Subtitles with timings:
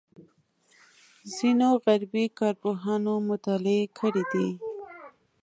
[1.35, 4.49] ځینو غربي کارپوهانو مطالعې کړې دي.